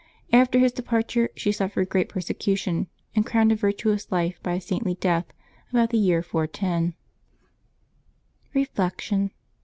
[0.33, 4.59] After his departure she suffered great per secution, and crowned a virtuous life by a
[4.59, 5.25] saintly death,
[5.69, 6.95] about the year 410.
[8.55, 9.29] Reflection.